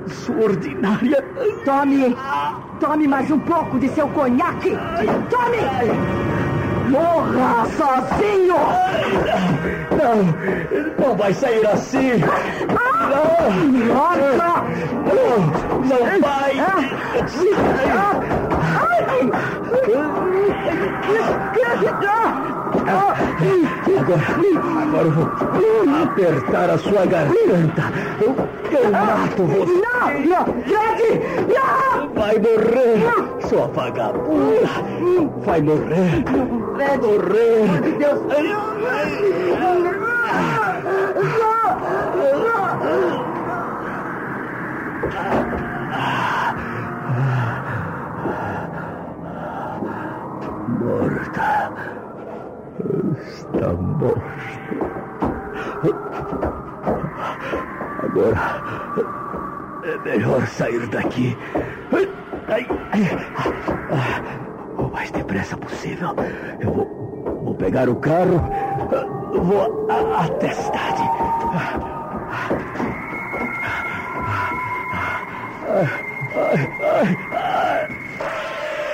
[0.09, 1.25] Sua ordinária.
[1.64, 2.17] Tome.
[2.81, 4.77] Tome mais um pouco de seu conhaque!
[5.31, 5.59] Tome!
[6.90, 8.57] Morra sozinho!
[9.97, 12.19] Não, não vai sair assim.
[12.69, 14.64] Não, Nossa!
[15.05, 15.38] não,
[15.85, 16.55] não vai.
[22.85, 24.23] Agora,
[24.83, 27.83] agora eu vou apertar a sua garganta.
[28.20, 28.37] Eu,
[28.79, 29.73] eu mato você.
[29.73, 30.09] Não!
[30.20, 30.44] Não!
[30.64, 31.03] Fred!
[31.49, 32.09] Não!
[32.14, 34.68] Vai morrer, sua vagabunda.
[35.44, 36.25] Vai morrer.
[36.77, 37.97] Vai morrer.
[37.99, 38.20] Deus!
[50.81, 51.93] Morta.
[53.55, 54.23] Está morta.
[58.03, 58.37] Agora
[59.85, 61.37] é melhor sair daqui.
[62.49, 63.07] Ai, ai.
[64.77, 66.14] O mais depressa possível.
[66.61, 66.87] Eu vou,
[67.45, 68.40] vou pegar o carro.
[69.33, 69.87] Vou
[70.19, 71.03] até a cidade.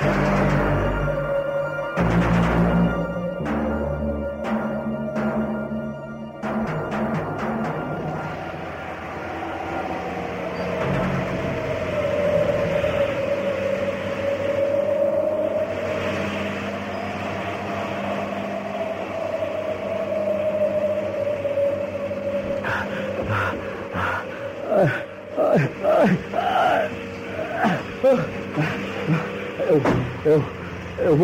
[0.02, 0.49] Eu,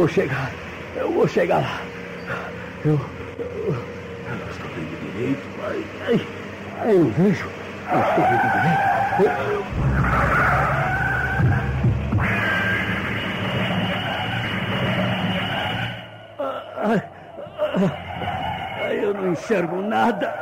[0.07, 0.53] vou chegar.
[0.95, 1.83] Eu vou chegar lá.
[2.85, 2.93] Eu,
[3.39, 5.49] eu, eu estou vendo direito.
[5.61, 6.29] Ai, ai,
[6.81, 7.51] ai, eu vejo.
[7.91, 8.81] Não estou vendo direito.
[9.19, 9.67] Eu- eu-
[18.85, 20.33] Ai, eu não enxergo nada.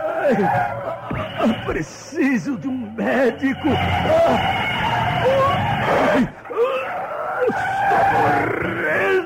[1.41, 3.69] Eu preciso de um médico.
[6.13, 6.29] Ai,
[7.49, 9.25] Estou morrendo.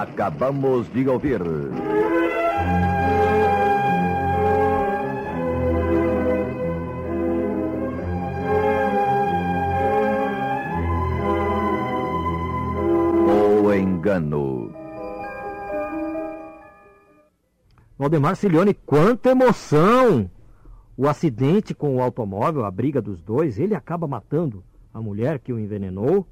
[0.00, 1.42] Acabamos de ouvir.
[13.62, 14.72] O engano.
[17.98, 20.30] Valdemar Cilione, quanta emoção!
[20.96, 25.52] O acidente com o automóvel, a briga dos dois, ele acaba matando a mulher que
[25.52, 26.26] o envenenou,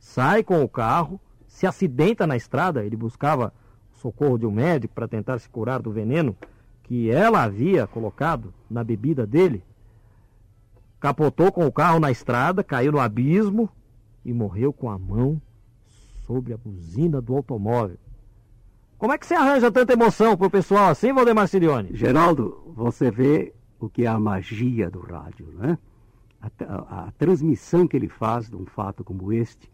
[0.00, 1.20] sai com o carro,
[1.52, 3.52] se acidenta na estrada, ele buscava
[3.92, 6.34] socorro de um médico para tentar se curar do veneno
[6.82, 9.62] que ela havia colocado na bebida dele.
[10.98, 13.68] Capotou com o carro na estrada, caiu no abismo
[14.24, 15.40] e morreu com a mão
[16.26, 17.98] sobre a buzina do automóvel.
[18.96, 21.90] Como é que você arranja tanta emoção pro pessoal assim, Valdemar Cilione?
[21.94, 25.76] Geraldo, você vê o que é a magia do rádio, né?
[26.40, 29.70] A, a- a transmissão que ele faz de um fato como este,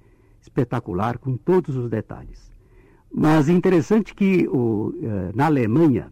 [0.48, 2.50] espetacular, com todos os detalhes.
[3.12, 6.10] Mas interessante que o, eh, na Alemanha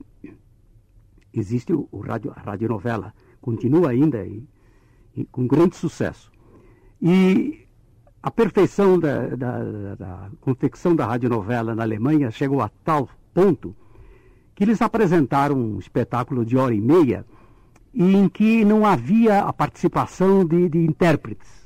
[1.33, 4.43] existe o, o rádio, a radionovela, continua ainda e,
[5.17, 6.31] e com grande sucesso.
[7.01, 7.61] E
[8.23, 13.75] a perfeição da, da, da- da confecção da radionovela na Alemanha chegou a tal ponto
[14.55, 17.25] que eles apresentaram um espetáculo de hora e meia
[17.95, 21.66] em que não havia a participação de, de intérpretes.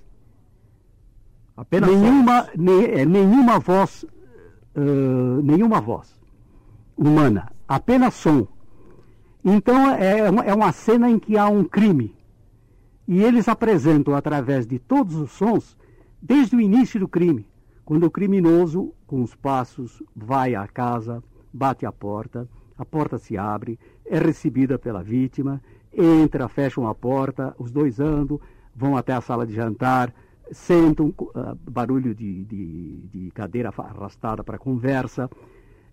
[1.60, 4.06] Apenas nenhuma, ne- eh, nenhuma voz,
[4.74, 6.18] eh, nenhuma voz
[6.96, 8.48] humana, apenas som.
[9.44, 12.16] Então é uma, é uma cena em que há um crime.
[13.06, 15.76] E eles apresentam através de todos os sons,
[16.22, 17.46] desde o início do crime,
[17.84, 22.48] quando o criminoso, com os passos, vai à casa, bate a porta,
[22.78, 25.60] a porta se abre, é recebida pela vítima,
[25.92, 28.40] entra, fecham a porta, os dois andam,
[28.74, 30.10] vão até a sala de jantar,
[30.52, 35.30] sentam, uh, barulho de, de, de, cadeira arrastada para conversa,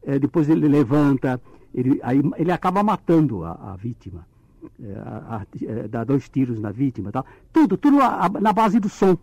[0.03, 1.41] uh, depois ele levanta,
[1.73, 4.27] ele, aí, ele acaba matando a, a vítima,
[4.63, 4.71] uh,
[5.05, 7.25] a, a, dá dois tiros na vítima, tal.
[7.51, 9.17] tudo, tudo na base do som.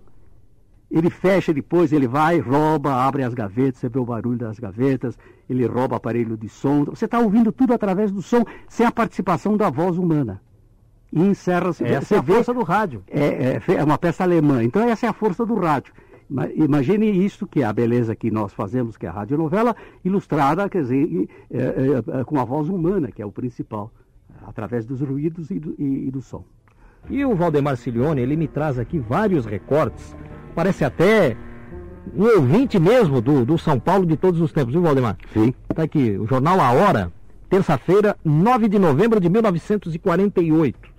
[0.91, 5.19] Ele fecha depois, ele vai, rouba, abre as gavetas, você vê o barulho das gavetas,
[5.51, 6.85] ele rouba aparelho de som.
[6.85, 10.41] Você está ouvindo tudo através do som, sem a participação da voz humana
[11.15, 11.85] e encerra-se.
[11.85, 13.05] Essa é a vê, força do rádio.
[13.09, 14.65] É, é, é, uma peça alemã.
[14.65, 15.95] Então essa é a força do rádio.
[16.57, 20.83] Imagine isso, que é a beleza que nós fazemos, que é a radionovela, ilustrada, quer
[20.83, 23.93] dizer, é, é, é, com a voz humana, que é o principal,
[24.45, 26.43] através dos ruídos e do, e, e do som.
[27.09, 30.17] E o Valdemar Cilione, ele me traz aqui vários recortes,
[30.55, 31.37] parece até
[32.17, 35.19] um ouvinte mesmo do, do São Paulo de todos os tempos, viu, Valdemar?
[35.33, 35.55] Sim.
[35.71, 37.13] Está aqui, o jornal A Hora,
[37.51, 40.94] terça-feira, 9 de novembro de 1948.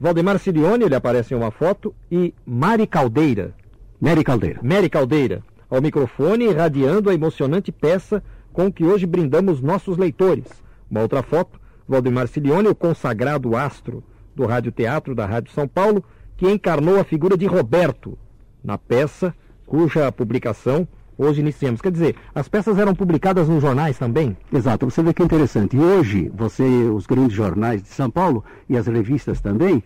[0.00, 3.52] Valdemar Silione, ele aparece em uma foto, e Mari Caldeira.
[4.00, 4.60] Mary Caldeira.
[4.62, 8.22] Mary Caldeira, ao microfone, irradiando a emocionante peça
[8.52, 10.46] com que hoje brindamos nossos leitores.
[10.88, 14.04] Uma outra foto, Valdemar Silione, o consagrado astro
[14.36, 16.04] do Rádio Teatro da Rádio São Paulo,
[16.36, 18.16] que encarnou a figura de Roberto
[18.62, 19.34] na peça,
[19.66, 20.86] cuja publicação
[21.18, 21.82] hoje iniciamos.
[21.82, 24.36] Quer dizer, as peças eram publicadas nos jornais também?
[24.52, 25.76] Exato, você vê que interessante.
[25.76, 29.82] E hoje, você, os grandes jornais de São Paulo e as revistas também,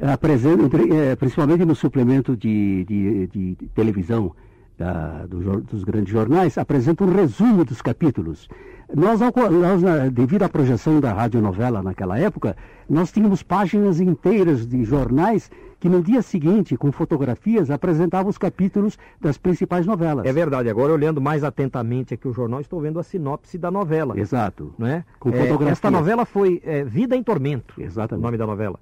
[0.00, 4.32] apresentam, eh, principalmente no suplemento de, de, de televisão
[4.78, 8.48] da, do, dos grandes jornais, apresentam um resumo dos capítulos.
[8.94, 12.56] Nós, nós, devido à projeção da radionovela naquela época,
[12.88, 15.50] nós tínhamos páginas inteiras de jornais
[15.82, 20.24] que no dia seguinte, com fotografias, apresentavam os capítulos das principais novelas.
[20.24, 20.70] É verdade.
[20.70, 24.16] Agora, olhando mais atentamente aqui o jornal, estou vendo a sinopse da novela.
[24.16, 24.72] Exato.
[24.78, 25.04] Não é?
[25.18, 25.68] Com fotografias.
[25.70, 27.74] É, esta novela foi é, Vida em Tormento.
[27.82, 28.22] Exatamente.
[28.22, 28.78] O nome da novela.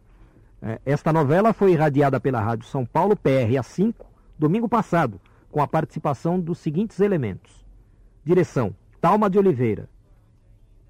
[0.60, 4.04] É, esta novela foi irradiada pela Rádio São Paulo, PRA 5,
[4.38, 5.18] domingo passado,
[5.50, 7.64] com a participação dos seguintes elementos.
[8.22, 9.88] Direção, Talma de Oliveira.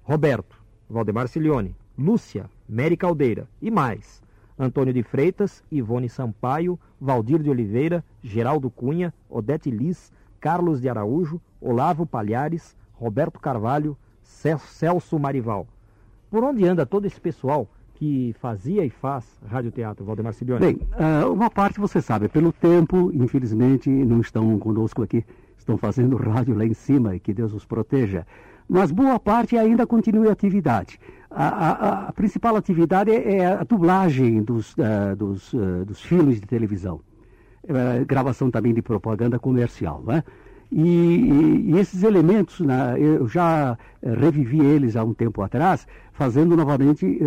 [0.03, 1.73] Roberto, Valdemar Cilione.
[1.97, 3.47] Lúcia, Mary Caldeira.
[3.61, 4.21] E mais,
[4.61, 11.41] Antônio de Freitas, Ivone Sampaio, Valdir de Oliveira, Geraldo Cunha, Odete Liz, Carlos de Araújo,
[11.59, 15.67] Olavo Palhares, Roberto Carvalho, Celso Marival.
[16.29, 20.61] Por onde anda todo esse pessoal que fazia e faz radioteatro, Valdemar Silione?
[20.61, 25.25] Bem, uh, uma parte você sabe, pelo tempo, infelizmente, não estão conosco aqui,
[25.57, 28.25] estão fazendo rádio lá em cima e que Deus os proteja
[28.71, 30.97] mas boa parte ainda continua em atividade.
[31.33, 36.99] A, a, principal atividade é, a dublagem dos, uh, dos, uh, dos filmes de televisão.
[37.63, 40.03] Uh, gravação também de propaganda comercial.
[40.05, 40.23] Né?
[40.71, 47.19] E, e, esses elementos, né, eu já revivi eles há um tempo atrás, fazendo novamente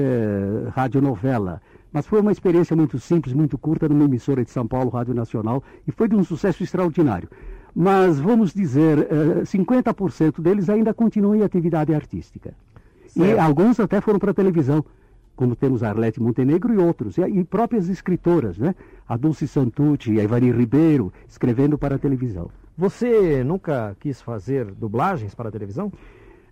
[0.73, 1.61] radionovela.
[1.93, 5.63] Mas foi uma experiência muito simples, muito curta, numa emissora de São Paulo, Rádio Nacional,
[5.87, 7.29] e foi de um sucesso extraordinário
[7.75, 9.09] mas vamos dizer,
[9.45, 12.55] 50% eh, deles ainda continuam em atividade artística.
[13.15, 13.37] Certo.
[13.37, 14.85] E alguns até foram para a televisão,
[15.37, 18.75] como temos a Arlete Montenegro e outros, e, próprias escritoras, né?
[19.09, 22.51] A Dulce Santucci, a Ivani Ribeiro, escrevendo para a televisão.
[22.77, 25.93] Você nunca quis fazer dublagens para a televisão?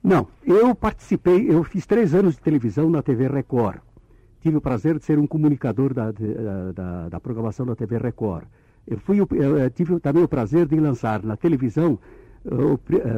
[0.03, 3.79] Não, eu participei, eu fiz três anos de televisão na TV Record.
[4.41, 6.13] Tive o prazer de ser um comunicador da,
[6.75, 8.45] da, da programação da TV Record.
[8.87, 12.01] Eu, fui, eu tive também o prazer de lançar na televisão, eu,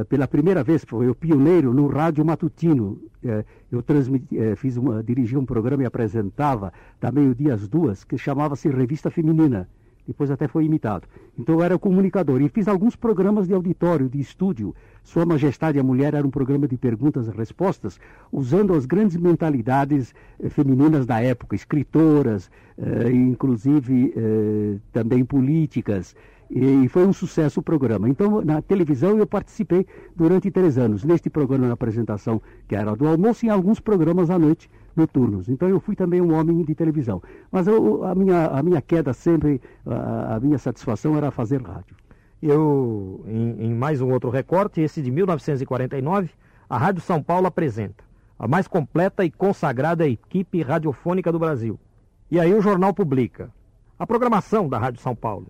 [0.08, 3.00] pela primeira vez, foi o pioneiro no rádio matutino.
[3.24, 8.04] Eh, eu transmiti, eh, fiz uma, dirigi um programa e apresentava, da meio-dia às duas,
[8.04, 9.68] que chamava-se Revista Feminina
[10.06, 11.08] depois até foi imitado.
[11.38, 14.74] Então eu era comunicador e fiz alguns programas de auditório, de estúdio.
[15.02, 17.98] Sua Majestade a Mulher era um programa de perguntas e respostas,
[18.30, 26.14] usando as grandes mentalidades eh, femininas da época, escritoras, eh, inclusive eh, também políticas.
[26.54, 28.08] E, foi um sucesso o programa.
[28.08, 29.84] Então, na televisão, eu participei
[30.14, 31.02] durante três anos.
[31.02, 35.48] Neste programa, na apresentação, que era do almoço, e em alguns programas à noite noturnos.
[35.48, 37.20] Então eu fui também um homem de televisão.
[37.50, 41.96] Mas eu, a, minha, a minha queda sempre, a, a, minha satisfação era fazer rádio.
[42.40, 46.30] Eu, em, em mais um outro recorte, esse de 1949,
[46.68, 48.04] a Rádio São Paulo apresenta
[48.38, 51.78] a mais completa e consagrada equipe radiofônica do Brasil.
[52.30, 53.50] E aí o jornal publica
[53.98, 55.46] a programação da Rádio São Paulo.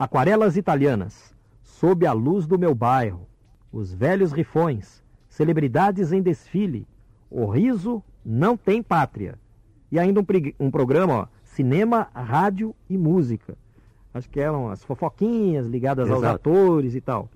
[0.00, 3.28] Aquarelas italianas, sob a luz do meu bairro,
[3.70, 6.88] os velhos rifões, celebridades em desfile,
[7.30, 9.38] o riso não tem pátria.
[9.92, 10.24] E ainda um,
[10.58, 13.58] um programa, ó, cinema, rádio e música.
[14.14, 16.24] Acho que eram as fofoquinhas ligadas Exato.
[16.24, 17.28] aos atores e tal.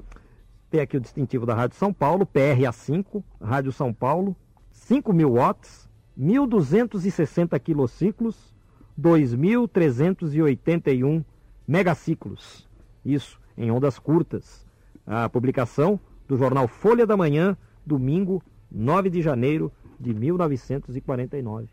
[0.70, 4.34] Tem aqui o distintivo da Rádio São Paulo, PRA5, Rádio São Paulo,
[4.72, 5.86] 5 mil watts,
[6.18, 8.54] 1.260 quilociclos,
[8.98, 11.22] 2.381
[11.66, 12.68] megaciclos.
[13.04, 14.66] Isso, em ondas curtas.
[15.06, 21.68] A publicação do jornal Folha da Manhã, domingo, 9 de janeiro de 1949.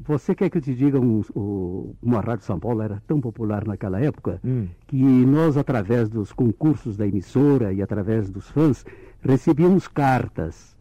[0.00, 3.64] Você quer que eu te diga, um, o- uma Rádio São Paulo era tão popular
[3.66, 4.66] naquela época Hum.
[4.88, 8.84] que nós, através dos concursos da emissora e através dos fãs,
[9.22, 10.76] recebíamos cartas.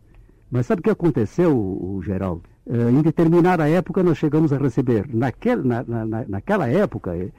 [0.50, 2.44] Mas sabe o que aconteceu, o, Geraldo?
[2.66, 7.30] Eh, em determinada época nós chegamos a receber, naquel, na, na- na- naquela época, eh,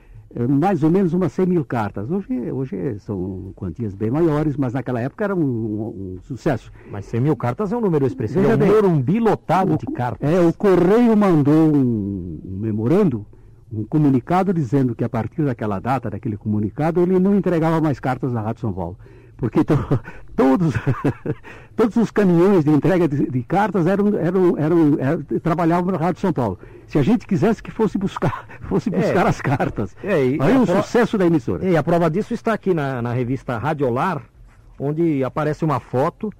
[0.49, 2.11] mais ou menos umas 100 mil cartas.
[2.11, 6.73] Hoje, hoje são quantias bem maiores, mas naquela época era um, um- um sucesso.
[6.91, 8.41] Mas 100 mil cartas é um número expressivo.
[8.41, 10.29] Veja é um bem, Morumbi lotado de cartas.
[10.29, 13.25] É, o Correio mandou um, um memorando,
[13.73, 18.33] um comunicado dizendo que a partir daquela data, daquele comunicado, ele não entregava mais cartas
[18.33, 18.97] na Rádio São Paulo.
[19.37, 20.01] Porque to-
[20.37, 20.75] todos,
[21.77, 26.21] todos os caminhões de entrega de, de cartas eram, eram, eram, eram- trabalhavam na Rádio
[26.21, 26.59] São Paulo.
[26.87, 28.99] Se a gente quisesse que fosse buscar, fosse É.
[28.99, 29.97] buscar as cartas.
[30.03, 31.69] É, e Aí a o pro- sucesso da emissora.
[31.69, 34.23] E a prova disso está aqui na, na revista Radiolar,
[34.79, 36.33] onde aparece uma foto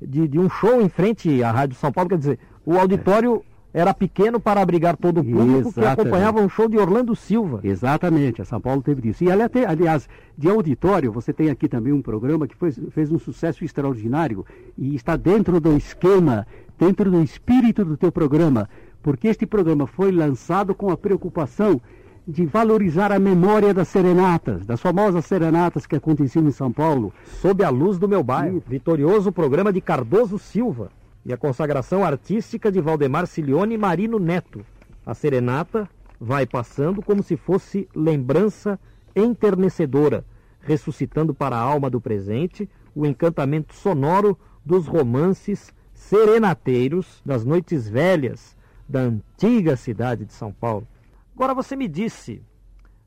[0.00, 2.10] de, de um show em frente à Rádio São Paulo.
[2.10, 3.42] Quer dizer, o auditório
[3.72, 6.00] era pequeno para abrigar todo o público que Exatamente.
[6.00, 7.60] acompanhava um show de Orlando Silva.
[7.62, 9.22] Exatamente, a São Paulo teve disso.
[9.24, 13.18] E até- aliás, de auditório, você tem aqui também um programa que foi- fez um
[13.18, 14.44] sucesso extraordinário
[14.76, 16.46] e está dentro do esquema,
[16.78, 18.68] dentro do espírito do teu programa,
[19.02, 21.80] porque este programa foi lançado com a preocupação
[22.28, 27.12] de valorizar a memória das serenatas, das famosas serenatas que aconteciam em São Paulo.
[27.40, 28.58] Sob a luz do meu bairro.
[28.58, 28.66] Isso.
[28.68, 30.90] Vitorioso programa de Cardoso Silva.
[31.24, 34.64] E a consagração artística de Valdemar Cilione e Marino Neto.
[35.04, 38.78] A serenata vai passando como se fosse lembrança
[39.14, 40.24] enternecedora,
[40.60, 48.56] ressuscitando para a alma do presente o encantamento sonoro dos romances serenateiros das noites velhas
[48.88, 50.86] da antiga cidade de São Paulo.
[51.34, 52.42] Agora você me disse,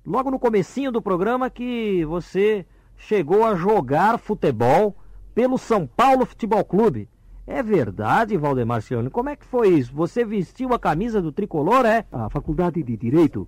[0.06, 2.66] logo no comecinho do programa que você
[2.98, 4.96] chegou a jogar futebol
[5.36, 7.10] pelo São Paulo Futebol Clube.
[7.46, 9.10] É verdade, Valdemar Cione?
[9.10, 9.94] Como é que foi isso?
[9.94, 12.06] Você vestiu a camisa do tricolor, é?
[12.12, 13.48] A Faculdade de Direito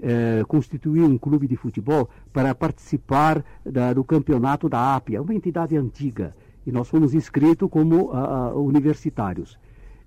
[0.00, 5.76] eh, constituiu um clube de futebol para participar da- do campeonato da APIA, uma entidade
[5.76, 6.34] antiga.
[6.66, 8.10] E nós fomos inscritos como
[8.56, 9.56] universitários.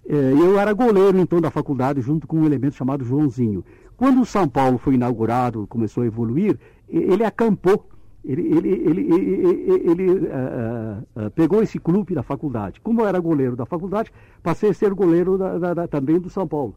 [0.07, 3.63] Eh, eu era goleiro, então, da faculdade, junto com um elemento chamado Joãozinho.
[3.95, 6.59] Quando o São Paulo foi inaugurado, começou a evoluir,
[6.89, 7.87] ele acampou.
[8.23, 12.81] Ele, ele, ele, ele, ele, ah, ah, pegou esse clube da faculdade.
[12.81, 14.11] Como eu era goleiro da faculdade,
[14.43, 16.75] passei a ser goleiro da- da- da- também do São Paulo.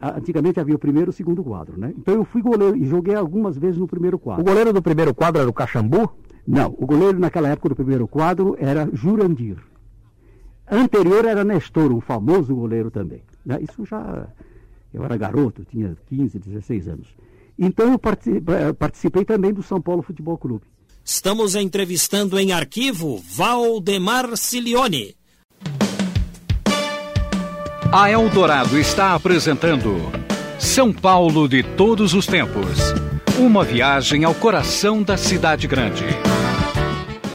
[0.00, 1.92] Antigamente havia o primeiro e o segundo quadro, né?
[1.96, 4.44] Então eu fui goleiro e joguei algumas vezes no primeiro O quadro.
[4.44, 6.12] goleiro do primeiro quadro era o Caxambu?
[6.46, 9.56] Não, o goleiro naquela época do primeiro quadro era Jurandir.
[10.70, 13.22] Anterior era Nestor, um famoso goleiro também.
[13.44, 13.58] né?
[13.60, 14.28] Isso já.
[14.92, 17.14] Eu era garoto, tinha 15, 16 anos.
[17.58, 18.40] Então eu partici-
[18.78, 20.64] participei também do São Paulo Futebol Clube.
[21.06, 25.14] Estamos entrevistando em arquivo Valdemar Cilione.
[27.92, 30.10] A Eldorado está apresentando
[30.58, 32.78] São Paulo de todos os tempos.
[33.38, 36.06] Uma viagem ao coração da cidade grande.